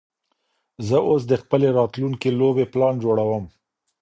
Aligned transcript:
زه 0.87 0.97
اوس 1.09 1.21
د 1.27 1.33
خپلې 1.41 1.67
راتلونکې 1.77 2.29
لوبې 2.39 2.65
پلان 2.73 2.93
جوړوم. 3.03 3.45